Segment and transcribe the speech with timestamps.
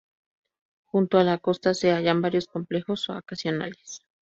[0.87, 4.01] Junto a la costa se hallan varios complejos vacacionales.